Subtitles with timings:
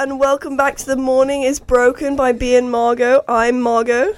[0.00, 3.22] And welcome back to The Morning is Broken by Bea and Margo.
[3.28, 4.14] I'm Margo.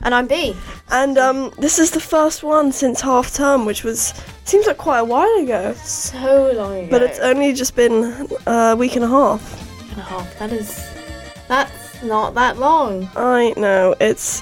[0.00, 0.56] And I'm Bea.
[0.88, 4.14] And um, this is the first one since half term, which was
[4.46, 5.74] seems like quite a while ago.
[5.74, 6.88] So long ago.
[6.90, 9.78] But it's only just been a week and a half.
[9.82, 10.38] Week and a half.
[10.38, 10.88] That is.
[11.48, 13.06] That's not that long.
[13.14, 14.40] I know, it's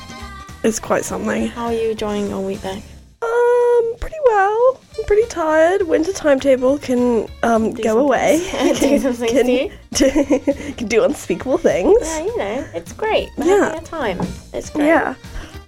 [0.63, 1.49] it's quite something.
[1.49, 2.85] How are you enjoying your week back?
[3.24, 4.80] Um, pretty well.
[4.98, 5.82] I'm pretty tired.
[5.82, 8.38] Winter timetable can um Do go away.
[8.38, 8.80] things.
[8.80, 10.73] Do some things can, to you.
[10.77, 11.98] can do unspeakable things.
[12.02, 13.29] Yeah, you know, it's great.
[13.37, 13.65] We're Yeah.
[13.66, 14.21] having a time.
[14.52, 14.87] It's great.
[14.87, 15.15] Yeah.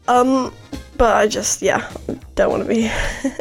[0.09, 0.53] Um,
[0.97, 1.91] but I just yeah
[2.37, 2.91] don't want to be.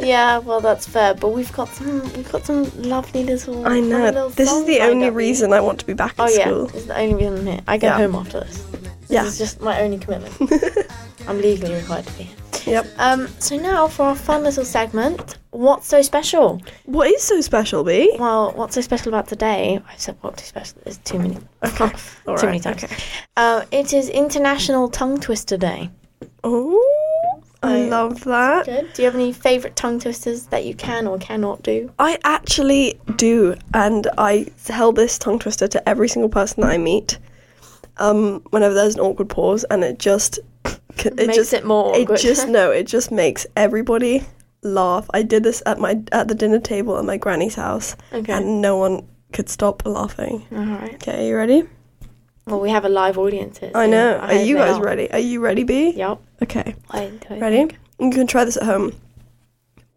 [0.06, 1.14] Yeah, well that's fair.
[1.14, 4.04] But we've got some we've got some lovely little I know.
[4.04, 5.12] little This is the only you.
[5.12, 6.66] reason I want to be back at Oh yeah, school.
[6.66, 7.60] this is the only reason I'm here.
[7.68, 7.96] I go Yeah.
[7.96, 8.62] home after this.
[9.08, 9.24] This Yeah.
[9.24, 10.34] is just my only commitment.
[11.28, 12.36] I'm legally required to be here.
[12.66, 12.86] Yep.
[12.98, 16.60] Um, so now for our fun little segment, what's so special?
[16.86, 18.16] What is so special, Bea?
[18.18, 19.80] Well, what's so special about today?
[19.88, 20.78] I said what's so special.
[20.82, 21.38] There's too many.
[21.64, 21.90] Okay.
[22.26, 22.82] All too many times.
[22.82, 22.96] okay.
[23.36, 25.90] Uh, it is International Tongue Twister Day.
[26.42, 27.22] Oh,
[27.62, 28.66] I I- love that.
[28.66, 28.92] Good.
[28.94, 31.92] Do you have any favourite tongue twisters that you can or cannot do?
[32.00, 36.78] I actually do, and I tell this tongue twister to every single person that I
[36.78, 37.18] meet.
[37.98, 40.38] Um, whenever there's an awkward pause, and it just
[41.04, 42.18] it Makes just it more awkward.
[42.18, 44.24] It just no, it just makes everybody
[44.62, 45.08] laugh.
[45.14, 48.32] I did this at my at the dinner table at my granny's house, Okay.
[48.32, 50.44] and no one could stop laughing.
[50.52, 50.94] All right.
[50.94, 51.64] Okay, are you ready?
[52.46, 53.72] Well, we have a live audience here.
[53.74, 54.16] I so know.
[54.18, 55.10] I Are you guys ready?
[55.10, 55.90] Are you ready, Bea?
[55.96, 56.20] Yep.
[56.44, 56.74] Okay.
[56.90, 57.56] I Ready?
[57.56, 57.78] think.
[57.98, 58.92] You can try this at home.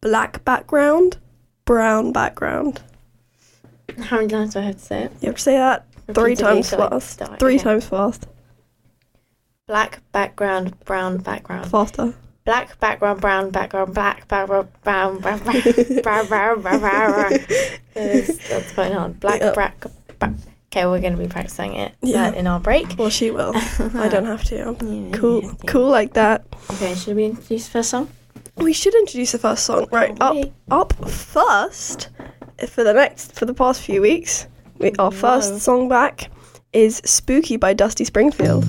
[0.02, 1.18] Black background,
[1.66, 2.81] brown background.
[4.00, 5.12] How many times do I have to say it?
[5.22, 7.09] You have to say that three times fast.
[7.12, 7.64] start, Three okay.
[7.64, 8.28] times fast.
[9.68, 11.70] Black background, brown background.
[11.70, 12.14] Faster.
[12.46, 15.62] Black background, brown background, black background, brown, brown, brown,
[16.02, 17.31] brown, brown, brown, brown.
[17.94, 19.20] That's quite hard.
[19.20, 19.53] Black, Yep.
[19.53, 19.86] black,
[20.18, 20.31] black.
[20.72, 22.28] Okay, we're going to be practicing it Yeah.
[22.30, 22.96] uh, in our break.
[22.97, 23.53] Well, she will.
[23.56, 24.56] I don't have to.
[24.81, 25.41] Yeah, cool.
[25.44, 25.53] yeah, yeah.
[25.68, 26.46] Cool like that.
[26.72, 28.09] Okay, should we introduce the first song?
[28.58, 29.88] We should introduce the first song.
[29.91, 30.36] Right, up,
[30.72, 32.09] up first.
[32.68, 34.46] For the next, for the past few weeks,
[34.79, 36.31] we, our oh, first song back
[36.73, 38.66] is "Spooky" by Dusty Springfield.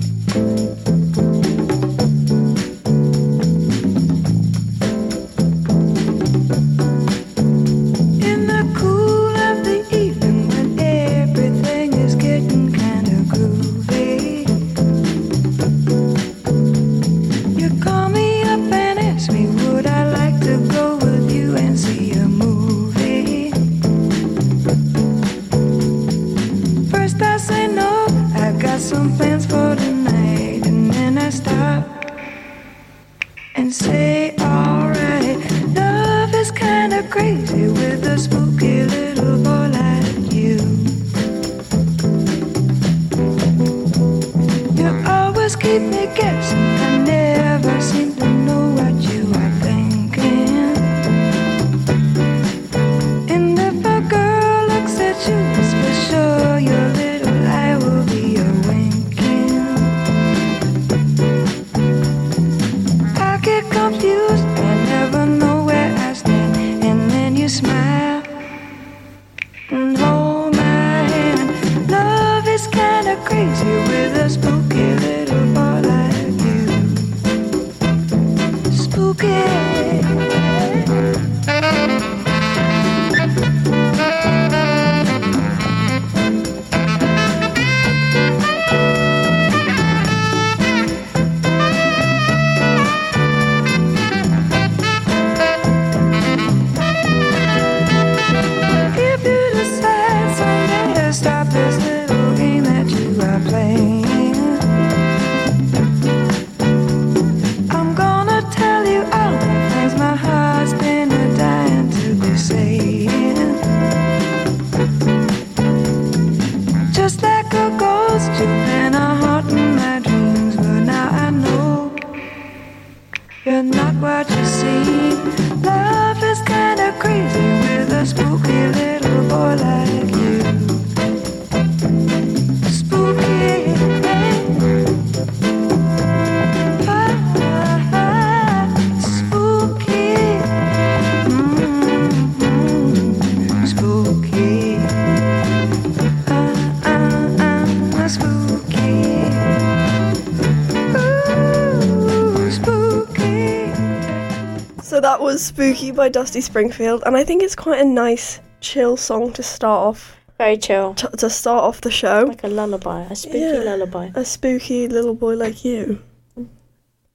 [155.91, 159.87] Spooky by Dusty Springfield, and I think it's quite a nice, chill song to start
[159.87, 160.93] off Very chill.
[160.93, 162.25] to, to start off the show.
[162.29, 163.61] Like a lullaby, a spooky Yeah.
[163.65, 164.09] lullaby.
[164.15, 166.01] A spooky little boy like you.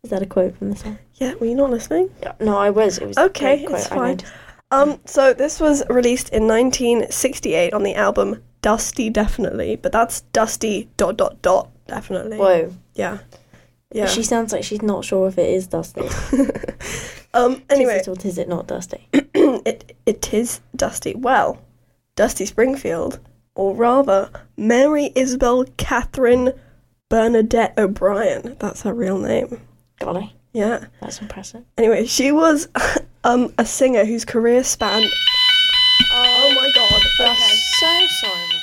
[0.02, 0.98] Is that a quote from the song?
[1.14, 2.10] Yeah, were you not listening?
[2.22, 2.98] Yeah, no, I was.
[2.98, 4.18] It was Okay, it's fine.
[4.70, 10.90] Um, so this was released in 1968 on the album Dusty Definitely, but that's Dusty
[10.98, 12.36] dot dot dot definitely.
[12.36, 12.74] Whoa.
[12.94, 13.18] Yeah.
[13.92, 14.06] Yeah.
[14.06, 16.02] She sounds like she's not sure if it is Dusty.
[17.34, 17.62] um.
[17.70, 19.08] Anyway, Is it or is it not Dusty?
[19.12, 21.14] it it is Dusty.
[21.14, 21.58] Well,
[22.14, 23.20] Dusty Springfield,
[23.54, 26.52] or rather Mary Isabel Catherine
[27.08, 28.56] Bernadette O'Brien.
[28.58, 29.60] That's her real name.
[30.00, 30.86] Golly, Yeah.
[31.00, 31.64] that's impressive.
[31.78, 32.68] Anyway, she was
[33.24, 35.06] um a singer whose career spanned.
[36.12, 37.02] Oh my god.
[37.20, 37.34] Okay.
[37.78, 38.55] So sorry.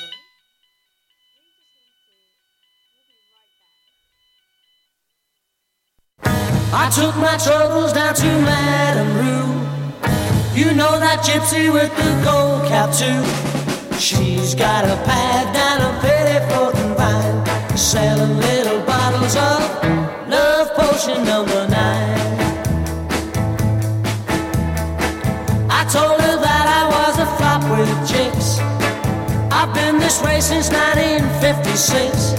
[6.75, 10.57] I took my troubles down to Madame Ruth.
[10.57, 13.21] You know that gypsy with the gold cap too.
[13.99, 19.61] She's got a pad down a Pettiford and Vine, selling little bottles of
[20.27, 22.17] love potion number nine.
[25.69, 28.57] I told her that I was a flop with chicks.
[29.53, 32.33] I've been this way since 1956.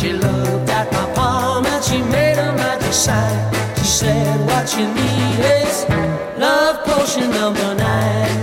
[0.00, 3.65] She looked at my palm and she made a magic sign.
[3.86, 5.86] She said, What you need is
[6.40, 8.34] love potion number nine.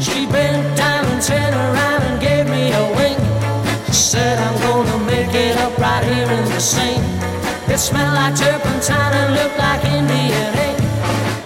[0.00, 3.18] She bent down and turned around and gave me a wink.
[3.88, 7.04] She said, I'm gonna make it up right here in the sink.
[7.68, 10.78] It smelled like turpentine and looked like Indian ink.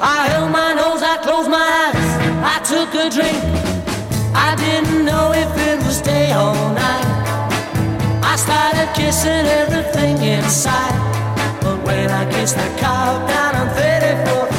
[0.01, 2.11] I held my nose, I closed my eyes,
[2.55, 3.43] I took a drink.
[4.37, 7.09] I didn't know if it was day or night.
[8.23, 11.08] I started kissing everything inside.
[11.89, 14.58] But when I kissed the cop down on 34th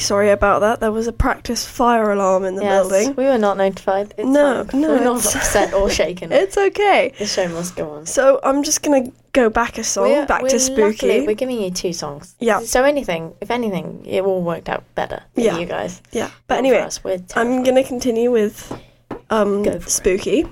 [0.00, 0.80] sorry about that.
[0.80, 3.14] There was a practice fire alarm in the Yes, building.
[3.16, 4.12] we were not notified.
[4.18, 4.80] It's No, fine.
[4.80, 6.32] no, we're not upset or shaken.
[6.42, 7.12] It's okay.
[7.18, 8.06] the show must go on.
[8.06, 11.26] So I'm just gonna go back a song, We're- back we're to luckily- Spooky.
[11.26, 12.34] we're giving you two songs.
[12.40, 12.60] Yeah.
[12.60, 15.58] So anything, if anything, it all worked out better for Yeah.
[15.58, 16.00] you guys.
[16.12, 17.00] Yeah, but Not anyway, us,
[17.36, 18.72] I'm gonna continue with
[19.30, 19.88] um, for it.
[19.88, 20.46] Spooky.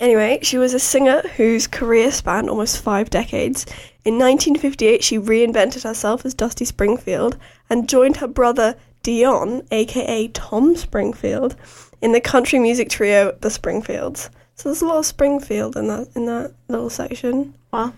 [0.00, 3.66] Anyway, she was a singer whose career spanned almost five decades.
[4.04, 7.36] In 1958, she reinvented herself as Dusty Springfield
[7.70, 11.56] and joined her brother Dion, aka Tom Springfield,
[12.00, 14.30] in the country music trio The Springfields.
[14.56, 17.54] So there's a lot of Springfield in that in that little section.
[17.72, 17.92] Wow.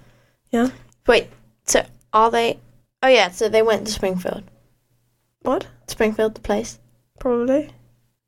[0.51, 0.71] Yeah.
[1.07, 1.29] Wait,
[1.67, 2.59] so are they?
[3.03, 4.45] Oh yeah, so they went to Springfield.
[5.43, 5.67] What?
[5.87, 6.79] Springfield, the place.
[7.19, 7.71] Probably.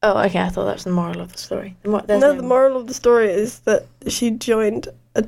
[0.02, 0.40] Oh, okay.
[0.40, 1.76] I thought that was the moral of the story.
[1.83, 5.26] The mor- there's no, the moral of the story is that she joined a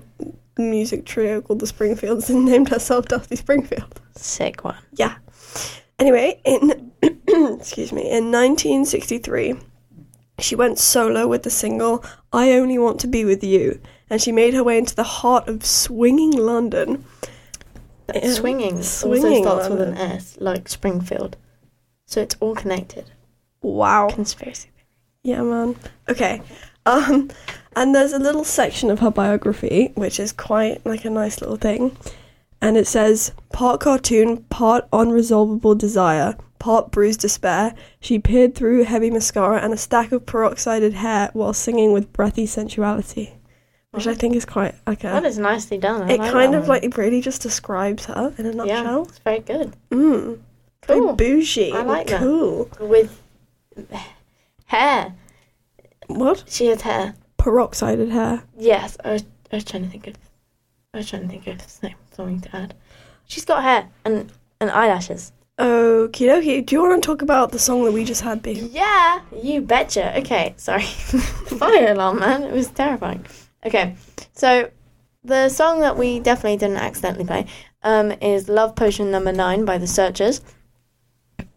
[0.58, 4.00] music trio called the Springfields and named herself Dusty Springfield.
[4.16, 4.76] sick one.
[4.92, 5.16] Yeah.
[5.98, 9.56] Anyway, in excuse me, in 1963,
[10.38, 14.32] she went solo with the single "I Only Want to Be with You," and she
[14.32, 17.04] made her way into the heart of swinging London.
[18.24, 21.36] Swinging, swinging also starts with an S, like Springfield.
[22.06, 23.10] So it's all connected.
[23.60, 24.08] Wow.
[24.08, 24.70] Conspiracy.
[25.22, 25.76] Yeah, man.
[26.08, 26.40] Okay.
[26.86, 27.28] Um,
[27.82, 31.56] and there's a little section of her biography, which is quite like a nice little
[31.56, 31.96] thing.
[32.60, 37.74] And it says, part cartoon, part unresolvable desire, part bruised despair.
[38.00, 42.46] She peered through heavy mascara and a stack of peroxided hair while singing with breathy
[42.46, 43.34] sensuality.
[43.92, 45.26] Which I think is quite like That a.
[45.28, 46.02] is nicely done.
[46.02, 46.80] I It like kind that of one.
[46.82, 48.84] like really just describes her in a nutshell.
[48.84, 49.74] yeah, it's very good.
[49.90, 50.38] Mm.
[50.82, 51.14] Cool.
[51.14, 51.72] Very bougie.
[51.72, 52.20] I like that.
[52.20, 52.68] cool.
[52.80, 53.20] With
[54.66, 55.14] hair,
[56.08, 56.44] What?
[56.48, 57.14] she has hair.
[57.48, 58.42] Peroxided hair.
[58.58, 60.16] Yes, I was, I was trying to think of.
[60.92, 62.74] I was trying to think of something to add.
[63.26, 65.32] She's got hair and and eyelashes.
[65.58, 66.66] Okie dokie.
[66.66, 68.52] Do you want to talk about the song that we just had, Bea?
[68.52, 70.18] Yeah, you betcha.
[70.18, 70.82] Okay, sorry.
[71.62, 72.42] Fire alarm, man.
[72.42, 73.24] It was terrifying.
[73.64, 73.96] Okay,
[74.34, 74.70] so
[75.24, 77.46] the song that we definitely didn't accidentally play
[77.82, 80.42] um, is Love Potion Number Nine by The Searchers.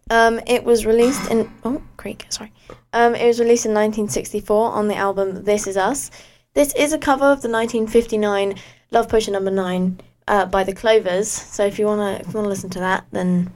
[0.10, 2.52] Um, it was released in oh creak sorry.
[2.94, 6.12] Um, it was released in 1964 on the album This Is Us.
[6.54, 8.56] This is a cover of the 1959
[8.92, 11.30] Love Potion Number Nine uh, by the Clovers.
[11.30, 13.52] So if you wanna if you wanna listen to that, then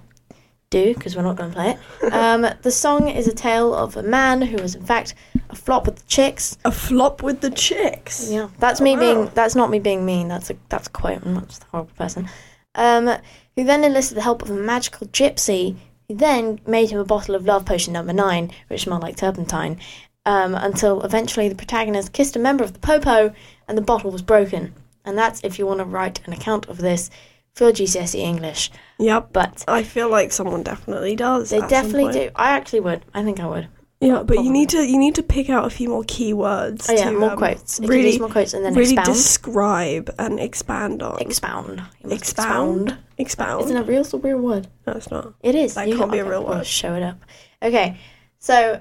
[0.70, 1.80] do because we're not going to play it.
[2.14, 5.16] Um, the song is a tale of a man who was in fact
[5.50, 6.58] a flop with the chicks.
[6.66, 8.30] A flop with the chicks.
[8.30, 10.28] Yeah, that's me being that's not me being mean.
[10.28, 11.26] That's a that's a quote.
[11.26, 12.30] I'm not just a horrible person.
[12.76, 13.08] Um,
[13.56, 15.76] who then enlisted the help of a magical gypsy,
[16.08, 19.80] who then made him a bottle of love potion number nine, which smelled like turpentine.
[20.28, 23.32] Um, until eventually the protagonist kissed a member of the popo
[23.68, 24.74] and the bottle was broken.
[25.06, 27.12] And that's if you want to write an account of this
[27.54, 28.72] for GCSE English.
[29.00, 29.30] Yep.
[29.32, 31.52] But I feel like someone definitely does.
[31.52, 32.32] they definitely do.
[32.36, 33.06] I actually would.
[33.14, 33.68] I think I would.
[34.06, 36.88] Yeah, but you need to you need to pick out a few more keywords.
[36.90, 37.80] Oh yeah, to, more um, quotes.
[37.80, 39.08] You Really, more quotes and then really expound.
[39.08, 41.20] describe and expand on.
[41.20, 41.82] expound.
[42.04, 42.98] Expound.
[43.18, 43.64] Expound.
[43.66, 44.02] Isn't it real?
[44.02, 44.68] It's a real word.
[44.86, 45.34] No, it's not.
[45.42, 45.74] It is.
[45.76, 46.66] That You- can't be a real word.
[46.66, 47.18] Show it up.
[47.64, 47.98] Okay,
[48.40, 48.80] so,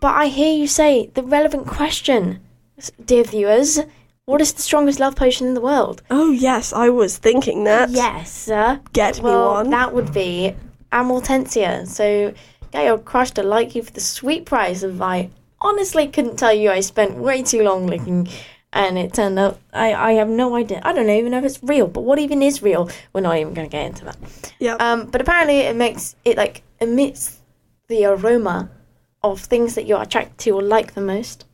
[0.00, 2.40] but I hear you say the relevant question,
[3.04, 3.78] dear viewers.
[4.24, 6.00] What is the strongest love potion in the world?
[6.10, 7.90] Oh yes, I was thinking that.
[7.90, 8.48] Yes.
[8.48, 9.70] Uh, Get me well, one.
[9.70, 10.54] that would be
[10.92, 11.86] Amortentia.
[11.88, 12.32] So
[12.72, 16.52] get your crush to like you for the sweet price of I honestly couldn't tell
[16.52, 18.28] you I spent way too long looking
[18.72, 20.80] and it turned out I, I have no idea.
[20.82, 22.90] I don't even know if it's real, but what even is real?
[23.12, 24.16] We're not even gonna get into that.
[24.58, 24.74] Yeah.
[24.80, 27.38] Um, but apparently it makes it like emits
[27.88, 28.70] the aroma
[29.22, 31.44] of things that you're attracted to or like the most.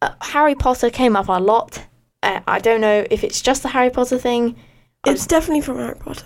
[0.00, 1.86] Uh, Harry Potter came up a lot.
[2.22, 4.56] Uh, I don't know if it's just the Harry Potter thing.
[5.04, 6.24] it's definitely from Harry Potter.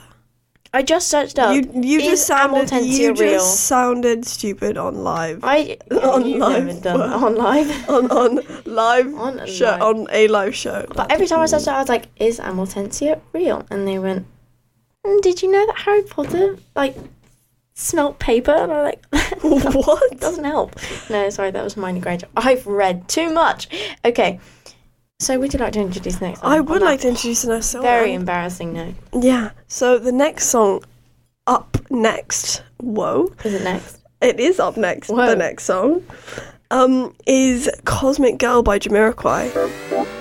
[0.73, 1.55] I just searched up.
[1.55, 3.33] you you just sounded you real?
[3.39, 5.41] just sounded stupid on live.
[5.43, 7.89] I On live done on live.
[7.91, 9.83] on on live On a show live.
[9.83, 10.87] on a live show.
[10.95, 14.27] But every time I searched it, I was like, "Is Amortentia real?" And they went,
[15.05, 16.95] "Mm, "Did you know that Harry Potter like
[17.75, 19.05] smelt paper?" And I'm like,
[19.43, 20.21] what?
[20.21, 20.77] doesn't help.
[21.11, 22.29] No, sorry, that was Hermione Granger.
[22.37, 23.69] I've read too much.
[24.05, 24.39] Okay,
[25.21, 26.41] so would you like to introduce the next?
[26.41, 27.83] Song I would like to introduce another song.
[27.83, 28.95] Very and- embarrassing note.
[29.13, 29.51] Yeah.
[29.69, 30.83] So the next song
[31.47, 32.63] up next.
[32.79, 33.33] Whoa.
[33.45, 33.99] Is it next?
[34.23, 35.11] It is up next.
[35.11, 35.27] Whoa.
[35.27, 36.03] The next song
[36.71, 40.17] um is Cosmic Girl by Jamiroquai.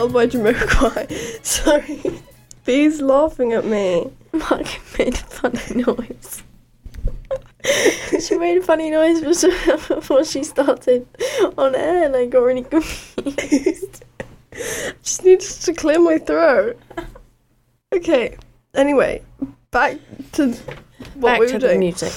[0.00, 1.44] Girl by Jamiroquai.
[1.44, 2.00] Sorry.
[2.64, 4.10] Bea's laughing at me.
[4.32, 4.66] Mark
[4.98, 6.42] made a funny noise.
[8.26, 11.06] she made a funny noise before- before she started
[11.58, 14.04] on air and I got really confused.
[14.54, 16.78] I just needed to clear my throat.
[17.94, 18.38] Okay.
[18.72, 19.22] Anyway,
[19.70, 19.98] back
[20.32, 20.52] to
[21.16, 21.80] what Back we to were the doing.
[21.80, 22.12] music.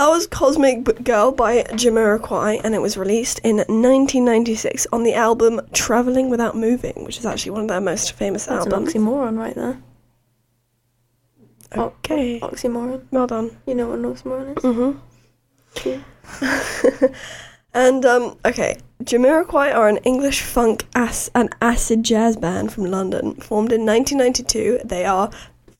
[0.00, 5.60] That was Cosmic Girl by Jamiroquai, and it was released in 1996 on the album
[5.74, 8.94] Traveling Without Moving, which is actually one of their most famous That's an albums.
[8.94, 9.82] oxymoron right there.
[11.76, 12.40] O- Okay.
[12.40, 13.02] Oxymoron.
[13.10, 13.54] Well done.
[13.66, 14.64] You know what an oxymoron is?
[15.84, 17.04] Mm-hmm.
[17.74, 23.34] and um, okay, Jamiroquai are an English funk ass and acid jazz band from London,
[23.34, 24.80] formed in 1992.
[24.82, 25.30] They are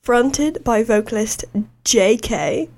[0.03, 1.43] fronted by vocalist
[1.83, 2.69] J.K.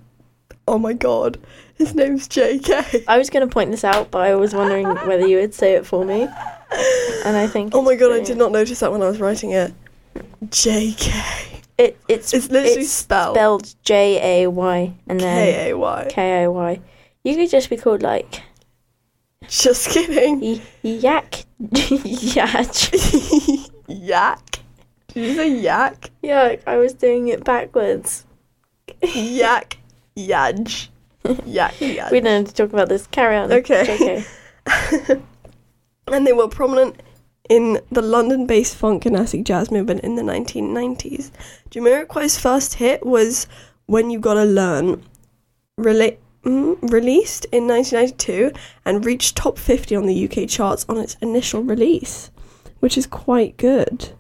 [0.68, 1.38] Oh my god,
[1.76, 3.04] his name's J.K.
[3.08, 5.74] I was going to point this out, but I was wondering whether you would say
[5.74, 6.22] it for me.
[7.26, 7.76] And I think.
[7.76, 9.74] Oh my god, I did not notice that when I was writing it.
[10.50, 11.62] J.K.
[11.78, 16.08] It, it's It's literally it's spelled spelled J A Y and then K-A-Y.
[16.12, 16.80] K A Y.
[17.24, 18.42] You could just be called like
[19.48, 20.40] Just kidding.
[20.40, 22.92] y- Yak Yach.
[23.88, 24.60] Yak.
[25.08, 26.10] Did you say yak?
[26.22, 28.26] Yeah, I was doing it backwards.
[29.02, 29.78] Yak.
[30.18, 30.90] Yaj.
[31.46, 31.74] Yak.
[31.76, 32.12] Yaj.
[32.12, 33.08] We don't have to talk about this.
[33.08, 33.52] Carry on.
[33.52, 34.26] Okay.
[34.66, 35.22] JK.
[36.08, 37.02] and they were prominent
[37.50, 41.32] in the London-based funk and acid jazz movement in the 1990s.
[41.70, 43.48] Jamiroquai's first hit was
[43.86, 45.04] "When You Gonna Learn,"
[45.80, 48.52] rela- mm, released in 1992
[48.86, 52.32] and reached top 50 on the UK charts on its initial release,
[52.80, 54.12] which is quite good.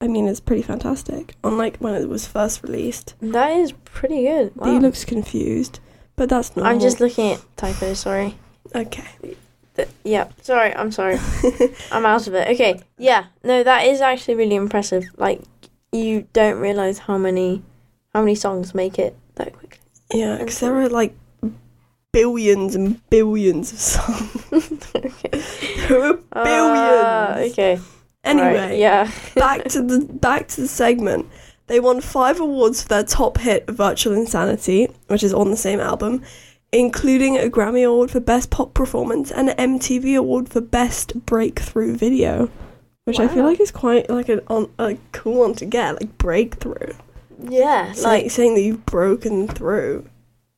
[0.00, 1.34] I mean, it's pretty fantastic.
[1.44, 4.52] Unlike when it was first released, That is pretty good.
[4.64, 4.78] he Wow.
[4.78, 5.78] looks confused,
[6.16, 6.72] but that's normal.
[6.72, 8.00] I'm just looking at typos.
[8.00, 8.34] Sorry.
[8.74, 9.04] okay.
[9.76, 10.28] Th- yeah.
[10.42, 10.74] Sorry.
[10.74, 11.18] I'm sorry.
[11.92, 12.48] I'm out of it.
[12.48, 12.80] Okay.
[12.98, 13.26] Yeah.
[13.44, 15.04] No, that is actually really impressive.
[15.16, 15.42] Like
[15.92, 17.62] you don't realize how many
[18.14, 19.78] how many songs make it that quickly.
[20.12, 21.14] Yeah, because there are like
[22.12, 24.86] billions and billions of songs.
[24.94, 25.30] okay.
[25.88, 26.26] there are billions.
[26.32, 27.80] Ah, okay.
[28.24, 29.10] Anyway, Right, yeah.
[29.34, 31.26] back to the back to the segment.
[31.68, 35.80] They won five awards for their top hit, "Virtual Insanity," which is on the same
[35.80, 36.22] album,
[36.72, 41.96] including a Grammy Award for Best Pop Performance and an MTV Award for Best Breakthrough
[41.96, 42.50] Video,
[43.04, 46.18] which I feel like is quite like an on, a cool one to get, like
[46.18, 46.92] breakthrough.
[47.48, 47.90] Yeah.
[47.90, 50.04] It's like saying that you've broken through.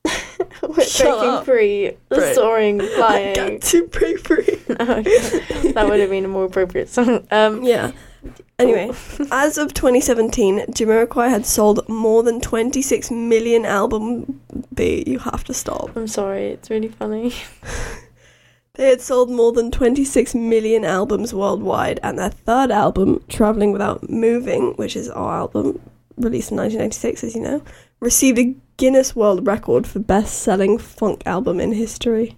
[0.04, 1.44] We're Shut breaking up.
[1.44, 2.34] free, Brit.
[2.34, 3.34] soaring, I flying.
[3.34, 4.58] got to break free.
[4.68, 7.26] No, that would have been a more appropriate song.
[7.30, 7.92] Um, Yeah.
[8.58, 8.90] Anyway,
[9.32, 14.40] as of 2017, Jamiroquai had sold more than 26 million album.
[14.72, 15.96] Bea, you have to stop.
[15.96, 17.32] I'm sorry, it's really funny.
[18.74, 24.08] They had sold more than 26 million albums worldwide, and their third album, Traveling Without
[24.08, 25.78] Moving, which is our album,
[26.16, 27.62] released in 1996, as you know,
[28.00, 32.36] received a Guinness World Record for best selling funk album in history.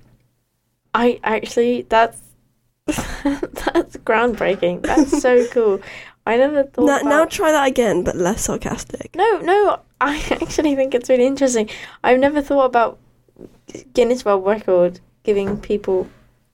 [0.93, 2.21] I actually, that's
[2.87, 4.83] that's groundbreaking.
[4.83, 5.81] That's so cool.
[6.27, 6.87] I never thought.
[6.87, 7.09] Now, about...
[7.09, 9.15] now try that again, but less sarcastic.
[9.15, 11.69] No, no, I actually think it's really interesting.
[12.03, 12.99] I've never thought about
[13.93, 16.09] Guinness World Record giving people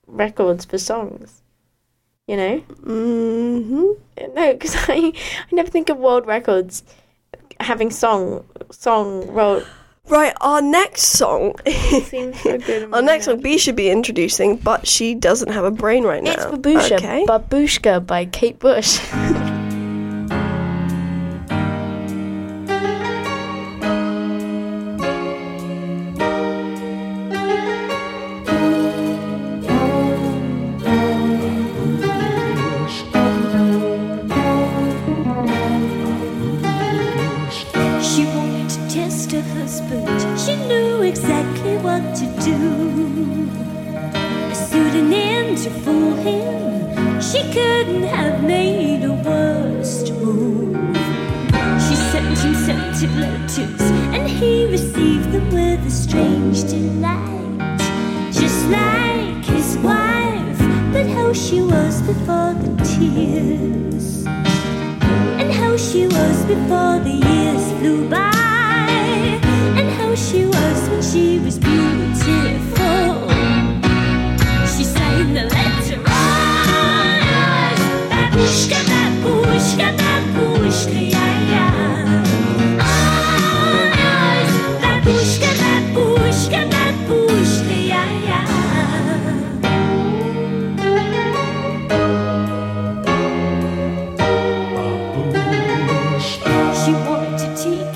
[0.06, 1.42] records for songs.
[2.26, 2.60] You know?
[2.82, 4.34] Mm-hmm.
[4.34, 6.84] No, because I, I never think of world records
[7.60, 9.62] having song song roll.
[10.08, 11.54] Right, our next song.
[11.66, 12.88] Seems so good.
[12.92, 16.32] Our next song, Bea should be introducing, but she doesn't have a brain right now.
[16.32, 17.24] It's Babusha, Okay.
[17.28, 18.98] Babushka by Kate Bush.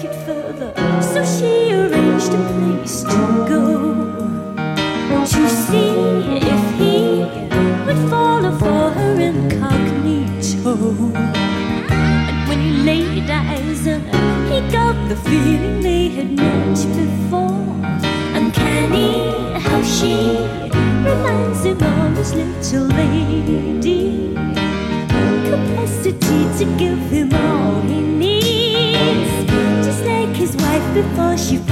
[0.05, 0.73] it further.
[1.03, 1.54] So she
[31.15, 31.64] before she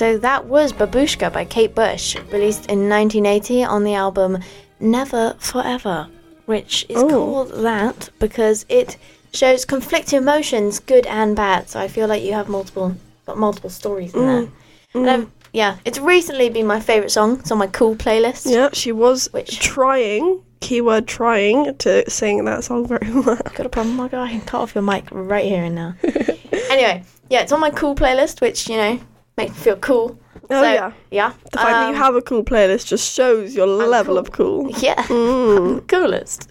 [0.00, 4.38] so that was Babushka by Kate Bush, released in 1980 on the album
[4.80, 6.08] Never Forever,
[6.46, 7.08] which is Oh.
[7.10, 8.96] called that because it
[9.34, 11.68] shows conflicting emotions, good and bad.
[11.68, 14.48] So I feel like you have multiple got multiple stories in mm, there.
[14.94, 15.30] And I've- mm.
[15.52, 17.38] yeah, it's recently been my favorite song.
[17.40, 18.50] It's on my cool playlist.
[18.50, 23.36] Yeah, she was Which- trying, keyword trying, to sing that song very well.
[23.52, 23.96] Got a problem?
[23.96, 25.94] My can cut off your mic right here and now.
[26.70, 28.98] anyway, yeah, it's on my cool playlist, which you know
[29.36, 30.18] makes me feel cool.
[30.52, 30.92] Oh, So, yeah.
[31.10, 31.32] yeah.
[31.52, 34.18] The fact that you um, have a cool playlist just shows your level cool.
[34.18, 34.70] of cool.
[34.82, 36.48] Yeah, I'm the coolest.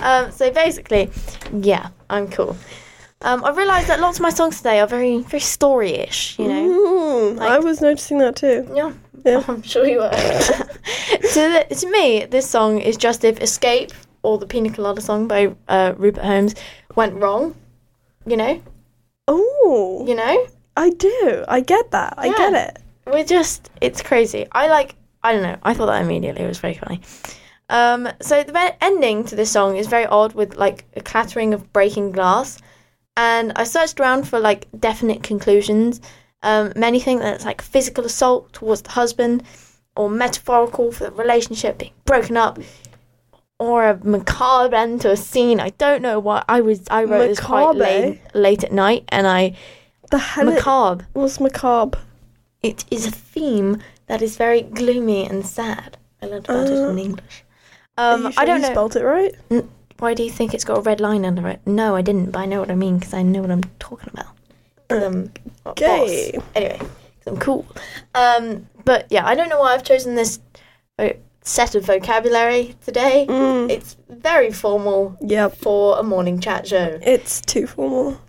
[0.00, 1.10] Um, so basically,
[1.52, 2.56] yeah, I'm cool.
[3.22, 6.38] Um, I realised that lots of my songs today are very, very story-ish.
[6.38, 6.68] You know,
[7.36, 8.68] Mm, I was noticing that too.
[8.74, 8.92] yeah,
[9.24, 9.42] Yeah.
[9.48, 10.10] I'm sure you were.
[10.10, 13.92] to, the, to me, this song is just if Escape
[14.24, 16.54] or the Pina Colada song by uh, Rupert Holmes
[16.96, 17.54] went wrong.
[18.26, 18.62] You know,
[19.28, 21.44] Oh, you know, I do.
[21.48, 22.14] I get that.
[22.16, 22.32] I Yeah.
[22.36, 22.78] get it.
[23.06, 24.46] we're just it's crazy.
[24.52, 25.56] I like I don't know.
[25.62, 26.42] I thought that immediately.
[26.42, 27.00] It was very funny.
[27.68, 31.72] Um, so the ending to this song is very odd with like a clattering of
[31.72, 32.58] breaking glass,
[33.16, 36.00] and I searched around for like definite conclusions.
[36.42, 39.44] Um, many think that it's like physical assault towards the husband,
[39.96, 42.58] or metaphorical for the relationship being broken up,
[43.58, 45.60] or a macabre end to a scene.
[45.60, 46.82] I don't know what I was.
[46.90, 47.78] I wrote this quite Macabre?
[47.78, 49.56] late, late at night, and I
[50.12, 51.06] The hell it macabre.
[51.14, 51.98] was macabre.
[52.62, 55.96] It is a theme that is very gloomy and sad.
[56.22, 57.44] I learned about it in English.
[57.98, 58.72] Um, sure I don't you know.
[58.74, 59.34] spelt it right.
[59.98, 61.60] Why do you think it's got a red line under it?
[61.66, 64.10] No, I didn't, but I know what I mean because I know what I'm talking
[64.12, 64.32] about.
[64.90, 65.32] I'm
[65.66, 66.32] Okay.
[66.34, 66.44] boss.
[66.54, 67.66] Anyway, 'cause I'm cool.
[68.14, 70.38] Um, but yeah, I don't know why I've chosen this
[70.98, 71.10] uh,
[71.42, 73.26] set of vocabulary today.
[73.28, 73.70] Mm.
[73.70, 75.56] It's very formal Yep.
[75.56, 76.98] for a morning chat show.
[77.02, 78.20] It's too formal.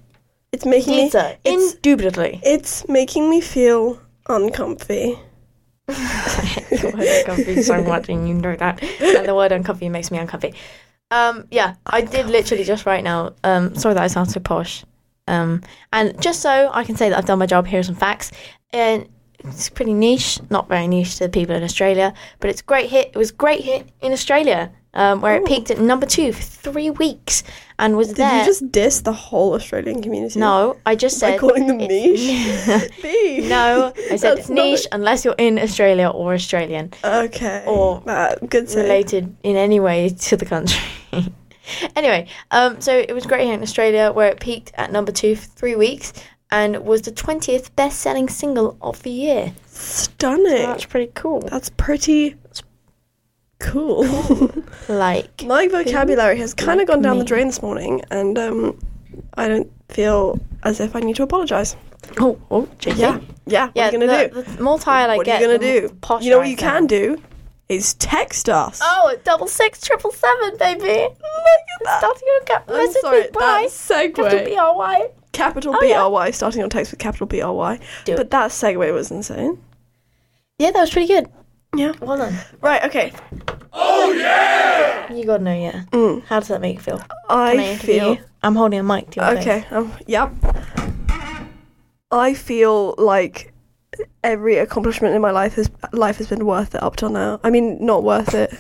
[0.54, 1.10] It's making me.
[1.10, 2.40] Glitter, It's indubitably.
[2.44, 5.20] it's making me feel uncomfy.
[5.88, 8.82] the word uncomfy so much, and you know that.
[9.02, 10.54] And the word uncomfy makes me uncomfy.
[11.12, 13.34] Um, yeah, I did literally just right now.
[13.44, 14.86] Um, sorry that I sound so posh.
[15.28, 15.62] Um,
[15.92, 18.32] and just so I can say that I've done my job, here are some facts.
[18.72, 22.64] And it's pretty niche, not very niche to the people in Australia, but it's a
[22.64, 23.08] great hit.
[23.10, 26.42] It was a great hit in Australia, um, where it peaked at number two for
[26.42, 27.44] three weeks
[27.80, 28.40] and was there Did there.
[28.42, 30.40] you just diss the whole Australian community?
[30.40, 31.32] no, I just said.
[31.34, 33.50] By calling them niche?
[33.50, 36.92] No, I said That's it's niche unless you're in Australia or Australian.
[37.04, 37.64] Okay.
[37.68, 38.84] Or Uh, good save.
[38.84, 40.80] related in any way to the country.
[41.96, 45.36] anyway, um, so it was great here in Australia where it peaked at number two
[45.36, 46.14] for three weeks
[46.52, 49.54] and was the 20th best selling single of the year.
[49.66, 50.68] Stunning.
[50.68, 51.42] That's pretty cool.
[51.42, 52.36] That's pretty
[53.64, 54.04] cool.
[54.90, 58.78] Like, My vocabulary has kind of like gone down the drain this morning, and um,
[59.36, 61.76] I don't feel as if I need to apologise.
[62.20, 62.98] oh, oh, JK.
[62.98, 63.66] Yeah, yeah.
[63.68, 64.52] What Yeah, are you gonna the, do?
[64.58, 65.90] the more tired I what get, are you gonna do?
[66.02, 67.18] posher You know what you can do
[67.70, 68.80] is text us.
[68.84, 70.82] Oh, double six triple seven, baby.
[70.82, 72.00] look at that.
[72.00, 73.68] Starting your cap- I'm message sorry, with Bry.
[73.70, 74.46] that Capital segue.
[74.46, 75.08] B-R-Y.
[75.32, 76.32] Capital Oh, B yeah.
[76.32, 77.80] Starting on text with capital B R Y.
[78.06, 78.18] Do it.
[78.18, 79.64] But that segue was insane.
[80.60, 81.28] Yeah, that was pretty good.
[81.76, 81.94] Yeah.
[82.00, 82.36] Well done.
[82.62, 82.84] Right.
[82.86, 83.14] Okay.
[83.72, 85.12] Oh yeah!
[85.12, 85.84] You gotta know, yeah.
[85.92, 86.24] Mm.
[86.26, 87.00] How does that make you feel?
[87.00, 88.20] Can I, I interview feel you?
[88.44, 89.48] I'm holding a mic to your face.
[89.48, 89.66] okay.
[89.72, 89.92] Um.
[90.08, 90.32] Yep.
[92.12, 93.52] I feel like
[94.24, 97.40] every accomplishment in my life has life has been worth it up till now.
[97.44, 98.54] I mean, not worth it.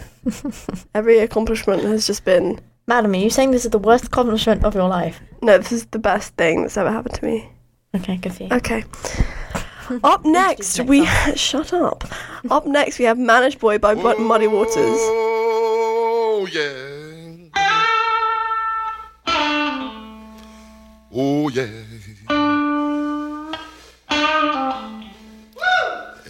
[0.96, 4.76] every accomplishment has just been Madam, are you saying this is the worst accomplishment of
[4.76, 5.22] your life?
[5.42, 7.50] No, this is the best thing that's ever happened to me.
[7.96, 8.50] Okay, good for you.
[8.52, 8.84] Okay.
[10.04, 12.04] Up next, next we shut up.
[12.50, 14.78] Up next, we have "Mannish Boy" by Mud- Muddy Waters.
[14.78, 16.94] Oh, yeah.
[21.16, 21.68] Oh, yeah.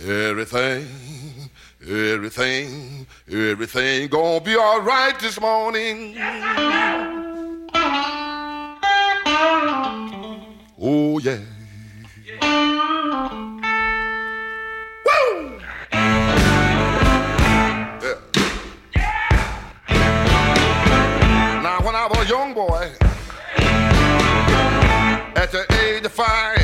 [0.06, 0.88] Everything,
[1.82, 6.16] everything, everything gonna be all right this morning.
[10.80, 11.40] Oh, yeah.
[22.04, 22.92] I was a young boy,
[25.38, 26.60] at the age of five,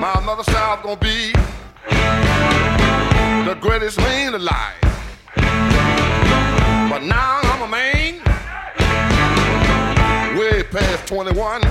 [0.00, 1.30] my mother said I was gonna be
[3.48, 4.74] the greatest man alive.
[6.90, 8.14] But now I'm a man,
[10.36, 11.62] way past 21.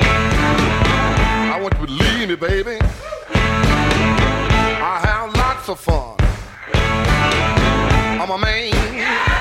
[0.00, 2.78] I want you to believe me, baby.
[4.82, 6.16] I have lots of fun.
[8.20, 9.33] I'm a man.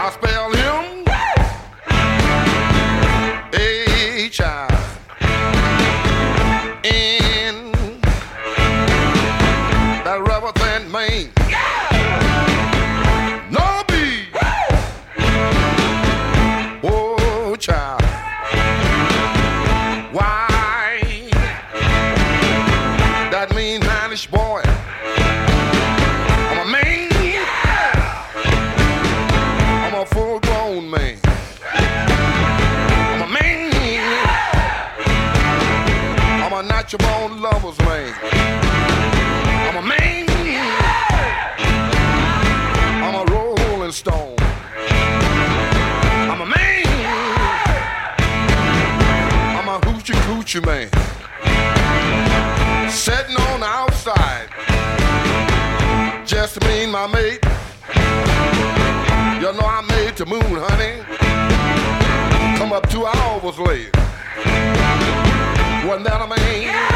[0.00, 0.87] I spell him
[36.90, 38.14] I'm a natural lover's man.
[39.68, 40.26] I'm a man.
[43.04, 44.36] I'm a rolling stone.
[46.30, 46.86] I'm a man.
[49.58, 50.88] I'm a hoochie coochie man.
[52.90, 54.48] Sitting on the outside.
[56.26, 57.44] Just me and my mate.
[59.42, 61.04] You know I made the moon, honey.
[62.56, 63.90] Come up two hours late.
[65.88, 66.87] Wasn't that a man?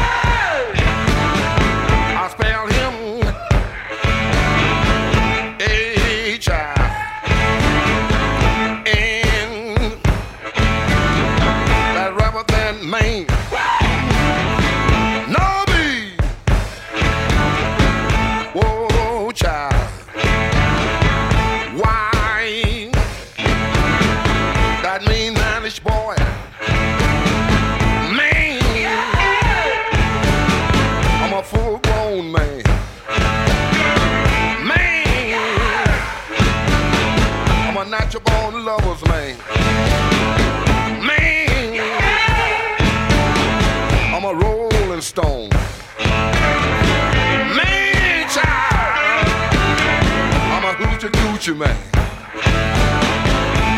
[51.43, 51.75] Coochie man.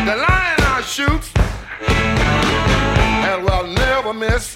[0.06, 1.30] The line I shoot
[3.26, 4.54] and will never miss.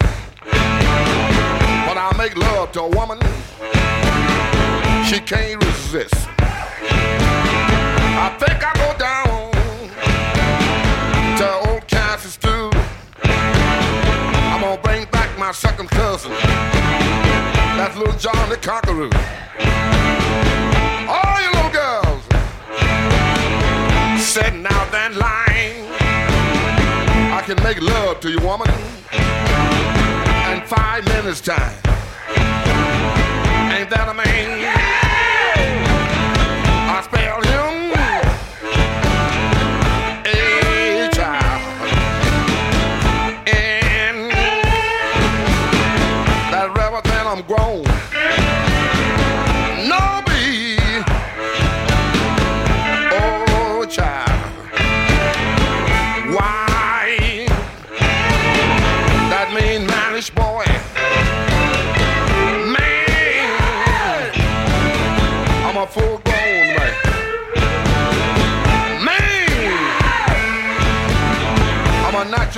[1.88, 3.18] When I make love to a woman,
[5.06, 6.14] she can't resist.
[8.22, 9.50] I think I go down
[11.38, 12.70] to old Kansas stew.
[13.24, 16.30] I'm gonna bring back my second cousin.
[17.76, 19.10] That's little John the Conqueror.
[19.10, 19.18] Little
[21.08, 21.49] oh, girls
[24.30, 25.90] sitting out that line.
[27.32, 28.68] I can make love to you, woman,
[30.52, 31.74] in five minutes time.
[33.74, 34.99] Ain't that a man?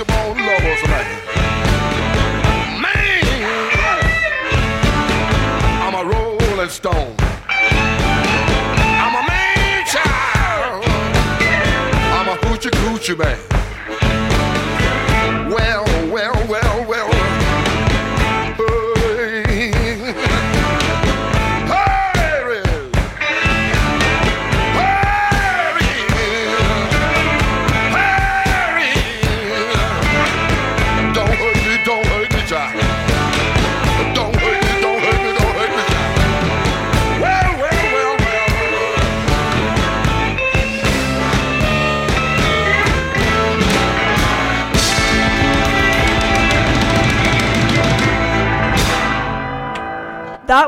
[0.05, 1.07] Born lover's man.
[2.81, 3.23] Man.
[5.81, 7.15] I'm a rolling stone.
[7.47, 10.83] I'm a man child.
[12.17, 13.37] I'm a hoochie coochie man.
[15.49, 15.92] Well,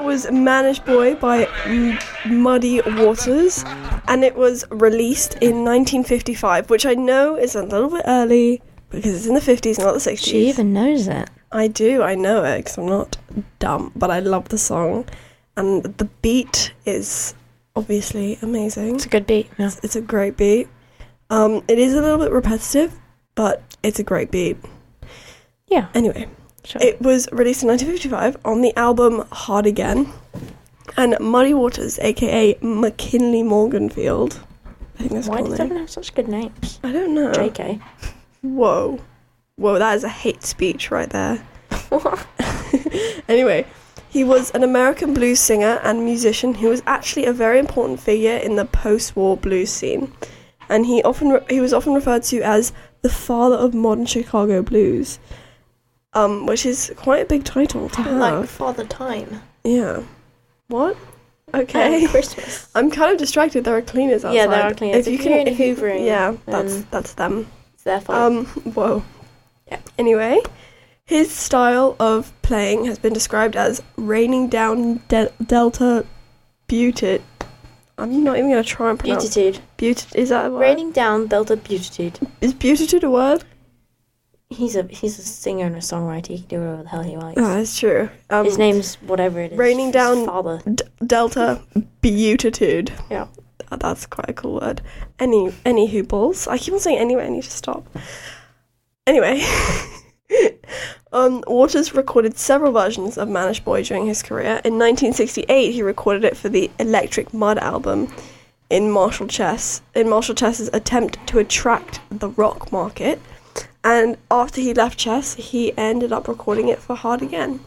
[0.03, 3.63] is Mannish Boy by M- Muddy Waters,
[4.07, 9.15] and it was released in 1955, which I know is a little bit early because
[9.15, 10.25] it's in the 50s, not the 60s.
[10.25, 11.29] She even knows it.
[11.51, 13.17] I do, I know it because I'm not
[13.59, 15.07] dumb, but I love the song,
[15.55, 17.33] and the beat is
[17.75, 18.95] obviously amazing.
[18.95, 19.49] It's a good beat.
[19.57, 19.71] Yeah.
[19.81, 20.67] It's a great beat.
[21.29, 22.93] Um, it is a little bit repetitive,
[23.35, 24.57] but it's a great beat.
[25.67, 25.87] Yeah.
[25.93, 26.27] Anyway,
[26.65, 26.81] Sure.
[26.81, 30.11] it was released in 1955 on the album Hard Again,
[30.97, 34.39] and Muddy Waters, aka McKinley Morganfield,
[34.95, 36.79] I think that's Why called does everyone have such good names?
[36.83, 37.31] I don't know.
[37.31, 37.81] JK.
[38.41, 38.99] Whoa,
[39.57, 41.45] whoa, that is a hate speech right there.
[43.27, 43.65] anyway,
[44.09, 48.37] he was an American blues singer and musician who was actually a very important figure
[48.37, 50.13] in the post-war blues scene,
[50.69, 54.61] and he often re- he was often referred to as the father of modern Chicago
[54.61, 55.19] blues,
[56.15, 58.17] um, which is quite a big title to have.
[58.17, 59.41] like Father Time.
[59.63, 60.01] yeah.
[60.67, 60.97] What?
[61.53, 62.01] Okay.
[62.01, 62.67] And Christmas.
[62.73, 63.63] I'm kind of distracted.
[63.65, 64.35] There are cleaners outside.
[64.35, 65.05] Yeah, there are cleaners.
[65.05, 67.47] If you If can, if you- hoovering, yeah, that's that's them.
[67.75, 68.17] It's their fault.
[68.19, 69.03] Um, whoa.
[69.67, 69.79] Yeah.
[69.99, 70.41] Anyway,
[71.05, 76.05] his style of playing has been described as raining down de- delta
[76.67, 77.21] butit.
[77.97, 79.59] I'm not even gonna try and pronounce Beautitude.
[79.77, 80.15] butit.
[80.15, 80.59] Is that a word?
[80.59, 82.19] Raining down Delta Beautitude.
[82.41, 83.43] Is beautitude a word?
[84.49, 86.27] He's a he's a singer and a songwriter.
[86.27, 87.41] He can do whatever the hell he likes.
[87.41, 88.09] Oh, that's true.
[88.29, 89.57] Um, His name's whatever it is.
[89.57, 90.61] Raining down- Father.
[90.71, 91.61] d- delta
[92.01, 92.91] beatitude.
[93.09, 93.27] Yeah.
[93.71, 94.81] Uh, That's quite a cool word.
[95.17, 96.47] Any any hooples.
[96.47, 97.87] I keep on saying anyway, I need to stop.
[99.07, 99.43] Anyway.
[101.11, 104.61] um, Waters recorded several versions of Mannish Boy during his career.
[104.63, 108.13] In 1968, he recorded it for the Electric Mud album
[108.69, 113.19] in Marshall Chess, in Marshall Chess's attempt to attract the rock market.
[113.83, 117.59] And after he left Chess, he ended up recording it for Hard Again,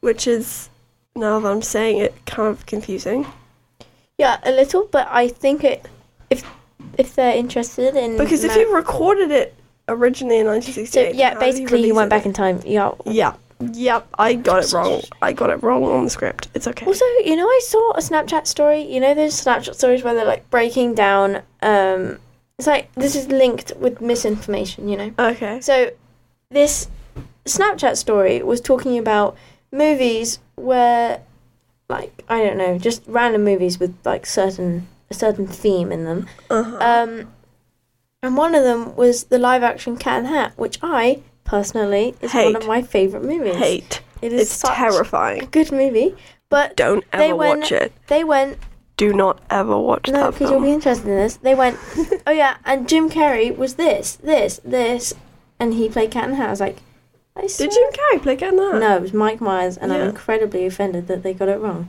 [0.00, 0.68] which is,
[1.14, 3.26] now that I'm saying it, kind of confusing.
[4.18, 5.86] Yeah, a little, but I think it
[6.28, 6.44] if
[6.98, 9.54] if they're interested in Because if he recorded it
[9.88, 12.60] originally in so, yeah, basically he went back in time.
[12.64, 12.92] Yeah.
[13.06, 13.34] Yeah,
[13.72, 15.02] yep, I got it wrong.
[15.22, 16.48] I got it wrong on the script.
[16.54, 16.84] It's okay.
[16.86, 18.82] Also, you know, I saw a Snapchat story.
[18.82, 21.42] You know those Snapchat stories where they're like breaking down.
[21.62, 22.18] Um,
[22.60, 24.86] it's like this is linked with misinformation.
[24.86, 25.10] You know.
[25.18, 25.60] okay.
[25.62, 25.90] So,
[26.50, 26.88] this
[27.46, 29.34] Snapchat story was talking about
[29.72, 31.22] movies where,
[31.88, 36.26] like, I don't know, just random movies with like certain a certain theme in them.
[36.50, 36.76] Uh-huh.
[36.80, 37.32] Um,
[38.22, 42.34] and one of them was the live action Cat the Hat, which I personally is
[42.34, 43.56] one of my favorite movies.
[43.56, 44.02] Hate.
[44.20, 45.48] It is It's terrifying.
[45.50, 46.14] good movie,
[46.50, 47.92] but Don't they ever went- watch it.
[48.08, 48.58] they went
[49.00, 51.36] Do not ever watch no that because you'll be interested in this.
[51.36, 51.78] They went,
[52.26, 55.14] oh yeah, and Jim Carrey was this, this, this,
[55.58, 56.48] and he played Cat in the Hat.
[56.48, 56.82] I was like,
[57.34, 58.78] I Did swear- Jim Carrey play Get in That?
[58.78, 61.88] No, it was Mike Myers, and I'm incredibly offended that they got it wrong.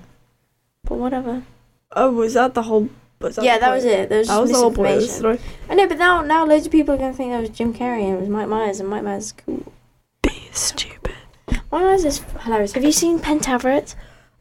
[0.86, 1.44] But whatever.
[1.92, 2.88] Oh, was that the whole?
[3.20, 4.08] That yeah, the that was it.
[4.08, 5.40] There was That was the whole point of the story.
[5.70, 7.74] I know, but now now loads of people are going to think that was Jim
[7.74, 9.74] Carrey and it was Mike Myers, and Mike Myers is cool.
[10.22, 11.16] Be stupid.
[11.50, 12.72] Mike Myers is hilarious.
[12.72, 13.96] Have you seen Pentaverate?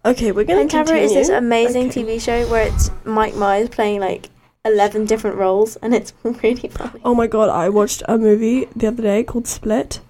[0.05, 1.03] Okay, we're gonna Pentaverate continue.
[1.05, 2.03] is this amazing Okay.
[2.05, 4.31] TV show where it's Mike Myers playing like
[4.65, 7.01] eleven different roles, and it's really funny.
[7.05, 10.01] Oh my god, I watched a movie the other day called Split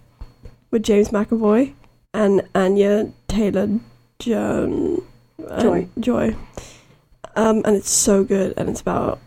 [0.70, 1.74] with James McAvoy
[2.14, 3.80] and Anya Taylor
[4.20, 5.02] Joan
[5.60, 5.88] Joy.
[5.98, 6.36] Joy.
[7.36, 9.18] Um, and it's so good and it's about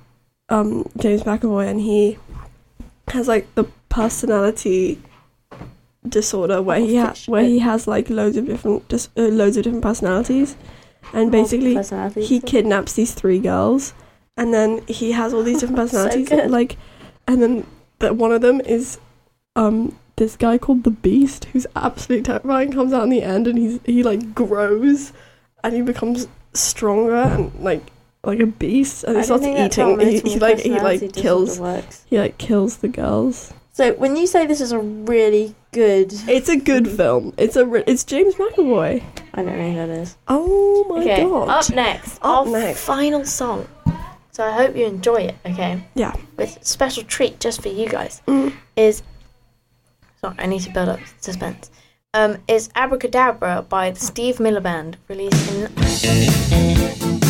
[0.50, 2.18] um, James McAvoy and he
[3.10, 5.02] has like the personality
[6.08, 9.64] disorder where he ha- where he has like loads of different dis- uh, loads of
[9.64, 10.56] different personalities
[11.14, 12.30] and basically Personalities.
[12.30, 13.94] he kidnaps these three girls
[14.38, 16.50] and then he has all these different personalities good.
[16.52, 16.78] like
[17.28, 17.66] and then
[18.00, 19.00] that one of them is
[19.56, 23.58] um this guy called the beast who's absolutely terrifying comes out in the end and
[23.58, 25.14] he's he like grows
[25.64, 27.82] and he becomes stronger and like
[28.26, 31.14] like a beast and he starts think that's how eating he, he like he like
[31.14, 31.58] kills
[32.08, 36.48] he like kills the girls So when you say this is a really good, it's
[36.50, 39.04] a good film it's a re- it's James McAvoy
[39.34, 40.16] I don't know who that is.
[40.28, 42.84] oh my okay, god up next, Up our next.
[42.84, 43.68] final song.
[44.32, 45.36] So I hope you enjoy it.
[45.46, 45.84] Okay.
[45.96, 48.54] yeah with a special treat just for you guys Mm.
[48.76, 49.02] is
[50.22, 51.72] sorry I need to build up suspense
[52.14, 57.23] um, is Abracadabra by the Steve Miller Band released in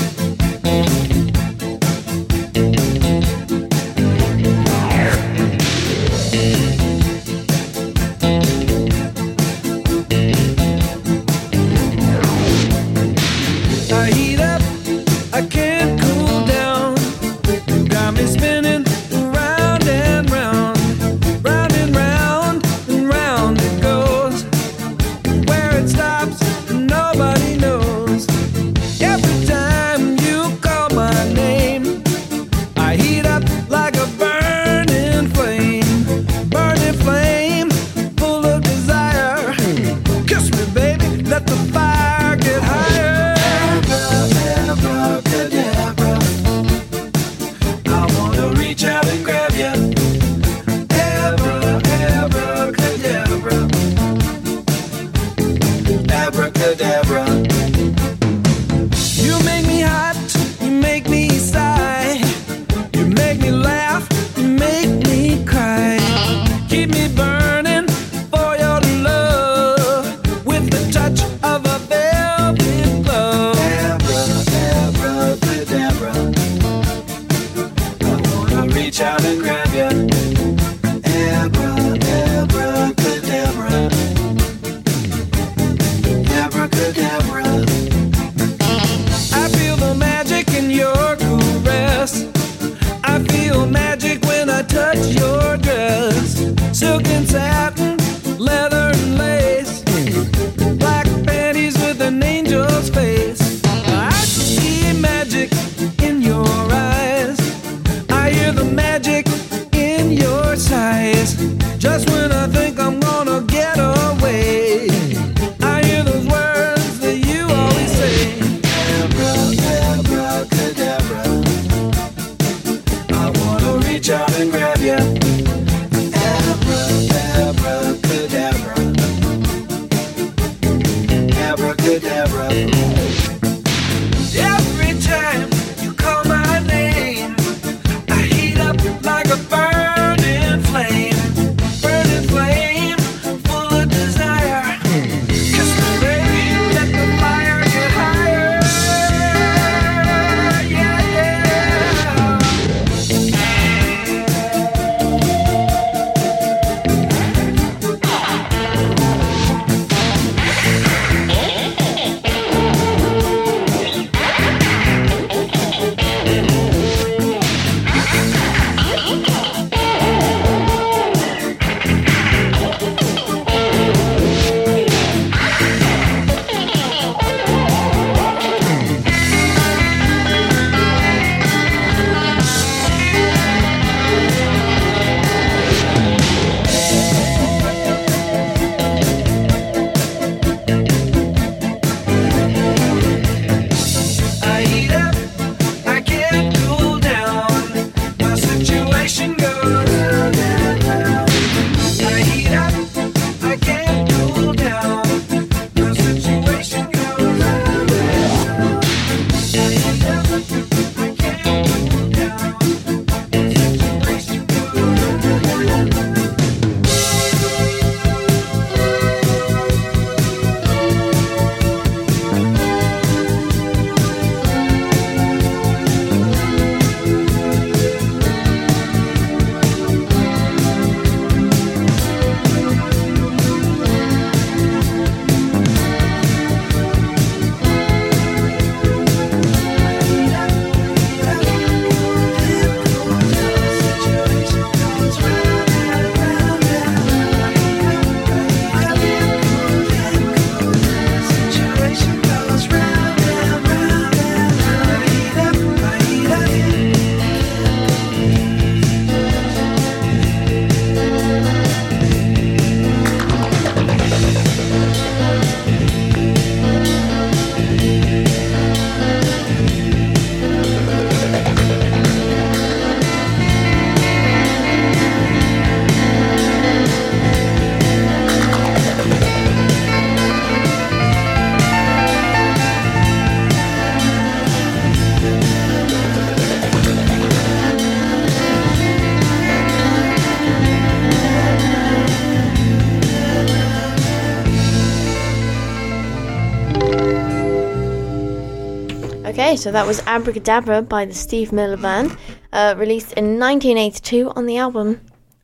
[299.33, 302.15] Okay, so that was Abracadabra by the Steve Miller Band,
[302.51, 305.01] uh, released in 1982 on the album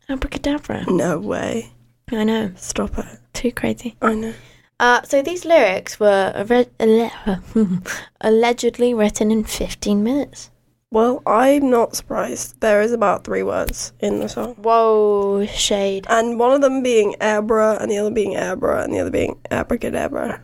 [0.08, 0.86] Abracadabra.
[0.88, 1.72] No way.
[2.12, 3.06] I know, Stop it.
[3.34, 3.96] too crazy.
[4.00, 4.34] I know.
[4.80, 6.32] Uh, so these lyrics were
[8.22, 10.52] allegedly written in 15 minutes.
[10.92, 12.62] Well, I'm not surprised.
[12.62, 14.54] There is about three words in the song.
[14.56, 16.06] Whoa, shade.
[16.10, 19.40] And one of them being Abra, and the other being Abra, and the other being
[19.50, 20.44] Abracadabra.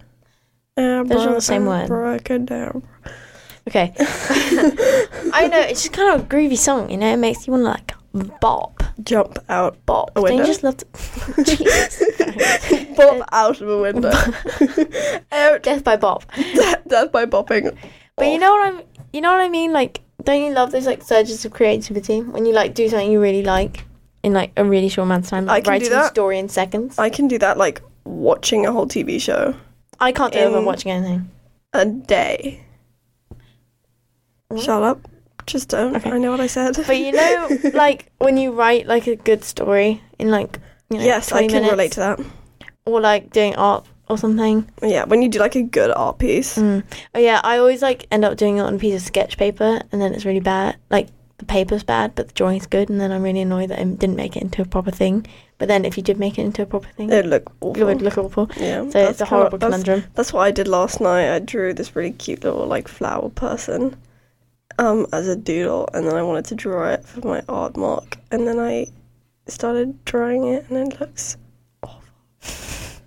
[0.77, 1.83] Abra, Those are the same word.
[1.85, 2.81] Abracadabra.
[3.67, 3.93] Okay.
[5.33, 7.11] I know, it's just kind of a groovy song, you know?
[7.13, 7.93] It makes you want to like
[8.39, 9.83] bop, Jump out.
[9.85, 10.11] bop.
[10.15, 10.85] A Don't you just love to.
[12.95, 14.11] Bop out of a window.
[15.31, 15.63] out.
[15.63, 16.23] Death by bop.
[16.35, 17.75] Death, death by bopping.
[18.15, 19.73] But you know what I'm you know what I mean?
[19.73, 23.19] Like don't you love those like surges of creativity when you like do something you
[23.21, 23.83] really like
[24.23, 26.11] in like a really short amount of time, I like can do writing a that.
[26.11, 26.97] story in seconds?
[26.97, 29.53] I can do that like watching a whole TV show
[29.99, 31.29] I can't do it when watching anything.
[31.73, 32.64] a day.
[34.59, 34.99] Shut up.
[35.47, 35.95] Just don't.
[35.95, 36.11] Okay.
[36.11, 36.75] I know what I said.
[36.87, 41.03] But you know, like when you write like a good story in like you know,
[41.03, 42.19] yes, I can minutes, relate to that.
[42.85, 44.67] or like doing art or something.
[44.81, 46.57] Yeah, when you do like a good art piece.
[46.57, 46.83] Mm.
[47.13, 49.81] Oh yeah, I always like end up doing it on a piece of sketch paper,
[49.91, 50.77] and then it's really bad.
[50.89, 53.83] Like the paper's bad, but the drawing's good, and then I'm really annoyed that I
[53.83, 55.27] didn't make it into a proper thing.
[55.57, 57.81] But then if you did make it into a proper thing, It'd look awful.
[57.81, 58.49] it would look awful.
[58.57, 60.09] Yeah, So that's it's a horrible that's- conundrum.
[60.15, 61.33] That's what I did last night.
[61.33, 63.95] I drew this really cute little like flower person
[64.77, 68.17] um as a doodle and then I wanted to draw it for my art mark
[68.31, 68.87] and then I
[69.47, 71.37] started drawing it and it looks
[71.83, 72.01] awful.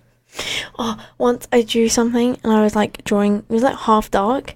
[0.81, 3.39] Oh, once I drew something and I was like drawing.
[3.39, 4.55] It was like half dark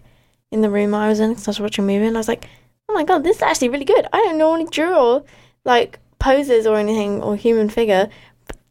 [0.51, 2.29] in the room I was in because I was watching a movie, and I was
[2.29, 2.47] like,
[2.87, 5.21] "Oh my god, this is actually really good." I don't normally draw
[5.65, 8.09] like poses or anything or human figure.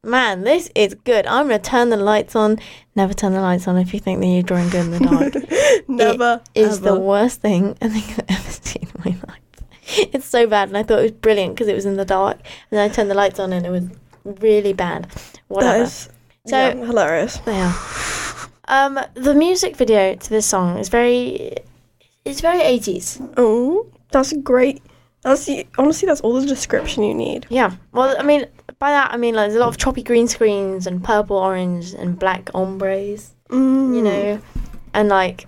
[0.05, 1.27] Man, this is good.
[1.29, 2.59] I'm gonna turn the lights on.
[2.97, 5.85] Never turn the lights on if you think that you're drawing good in the dark.
[5.89, 9.39] never is the worst thing I think I've ever seen in my life.
[10.13, 12.39] It's so bad, and I thought it was brilliant because it was in the dark,
[12.39, 12.45] and
[12.79, 13.85] then I turned the lights on, and it was
[14.25, 15.05] really bad.
[15.05, 15.85] that Whatever.
[15.85, 16.09] is
[16.47, 17.37] So- yeah, hilarious.
[17.37, 17.75] They are.
[18.67, 21.55] Um, the music video to this song is very,
[22.25, 23.21] it's very eighties.
[23.37, 24.83] Oh, that's great.
[25.23, 27.47] The honestly that's all the description you need.
[27.49, 27.73] Yeah.
[27.93, 28.47] Well, I mean,
[28.79, 31.95] by that I mean like there's a lot of choppy green screens and purple, orange,
[31.95, 33.35] and black ombres.
[33.49, 33.95] Mm.
[33.95, 34.41] You know,
[34.95, 35.47] and like,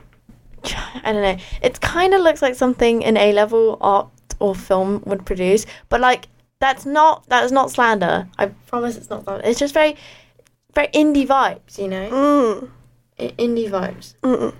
[1.04, 1.36] I don't know.
[1.62, 4.08] It kind of looks like something an A level art
[4.38, 6.28] or film would produce, but like
[6.60, 8.28] that's not that is not slander.
[8.38, 9.44] I promise it's not slander.
[9.44, 9.96] It's just very,
[10.74, 11.78] very indie vibes.
[11.78, 12.70] You know, Mm.
[13.18, 14.14] I- indie vibes.
[14.22, 14.54] Mm-mm.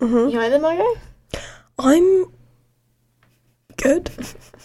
[0.00, 0.32] Mhm.
[0.32, 0.86] You them, Margo?
[1.78, 2.32] I'm
[3.80, 4.10] good.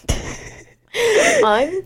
[1.44, 1.84] I'm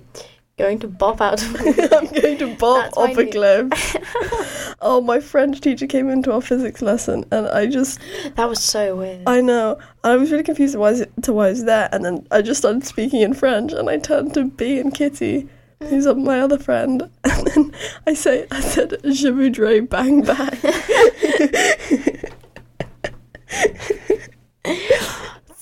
[0.60, 1.42] going to bop out.
[1.42, 1.56] of
[1.92, 4.76] I'm going to bop That's off a new- cliff.
[4.82, 7.98] oh, my French teacher came into our physics lesson, and I just,
[8.36, 9.22] that was so weird.
[9.26, 12.04] I know, I was really confused why is it, to why I was there, and
[12.04, 15.48] then I just started speaking in French, and I turned to Bea and Kitty,
[15.80, 16.22] who's mm.
[16.24, 17.72] my other friend, and then
[18.06, 20.58] I say, I said, "Je voudrais bang bang."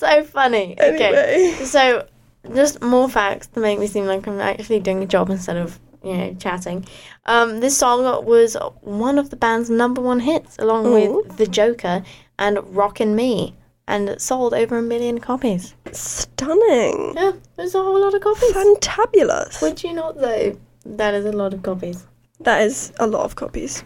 [0.09, 0.75] So funny.
[0.79, 1.53] Okay.
[1.63, 2.07] So,
[2.55, 5.79] just more facts to make me seem like I'm actually doing a job instead of,
[6.03, 6.85] you know, chatting.
[7.25, 11.17] Um, this song was one of the band's number one hits, along Ooh.
[11.23, 12.03] with The Joker
[12.37, 13.55] and Rockin' Me.
[13.87, 15.73] and sold over a million copies.
[15.91, 17.13] Stunning.
[17.15, 18.51] Yeah, there's a whole lot of copies.
[18.53, 19.61] Fantabulous.
[19.63, 20.57] Would you not though?
[20.85, 22.05] That is a lot of copies.
[22.39, 23.83] That is a lot of copies.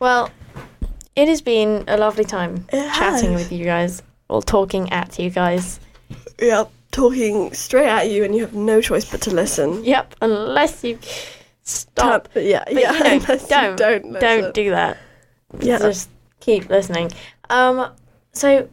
[0.00, 0.30] Well,
[1.14, 3.42] it has been a lovely time It chatting has.
[3.42, 4.02] with you guys,
[4.32, 5.78] or talking at you guys.
[6.40, 9.84] Yeah, talking straight at you and you have no choice but to listen.
[9.84, 10.98] Yep, unless you
[11.62, 12.28] stop.
[12.34, 12.92] Yeah, But, yeah.
[13.14, 14.98] you know, don't don't don't do that.
[15.60, 15.78] Yeah.
[15.78, 16.08] Just
[16.40, 17.10] keep listening.
[17.50, 17.92] Um,
[18.32, 18.68] so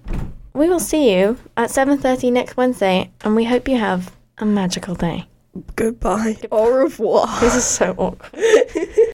[0.53, 4.45] we will see you at seven thirty next Wednesday, and we hope you have a
[4.45, 5.27] magical day.
[5.75, 6.37] Goodbye.
[6.51, 7.27] Au revoir.
[7.41, 8.43] This is so awkward.